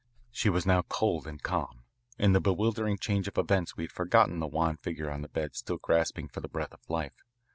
She 0.31 0.49
was 0.49 0.65
now 0.65 0.81
cold 0.81 1.27
and 1.27 1.39
calm. 1.43 1.83
In 2.17 2.33
the 2.33 2.41
bewildering 2.41 2.97
change 2.97 3.27
of 3.27 3.37
events 3.37 3.77
we 3.77 3.83
had 3.83 3.91
forgotten 3.91 4.39
the 4.39 4.47
wan 4.47 4.77
figure 4.77 5.11
on 5.11 5.21
the 5.21 5.27
bed 5.27 5.55
still 5.55 5.77
gasping 5.77 6.27
for 6.27 6.41
the 6.41 6.47
breath 6.49 6.73
of 6.73 6.81
life. 6.89 7.23